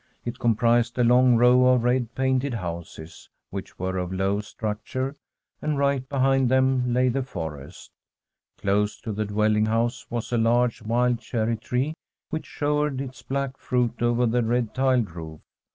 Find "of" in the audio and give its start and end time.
1.67-1.83, 3.99-4.11